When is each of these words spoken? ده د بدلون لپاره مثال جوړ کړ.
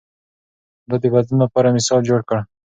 ده 0.89 0.95
د 1.03 1.05
بدلون 1.13 1.39
لپاره 1.45 1.73
مثال 1.77 1.99
جوړ 2.09 2.21
کړ. 2.29 2.39